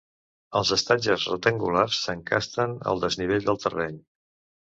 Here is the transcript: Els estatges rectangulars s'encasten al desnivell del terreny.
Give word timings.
Els 0.59 0.69
estatges 0.75 1.25
rectangulars 1.33 1.99
s'encasten 2.05 2.73
al 2.93 3.05
desnivell 3.05 3.47
del 3.51 3.63
terreny. 3.67 4.01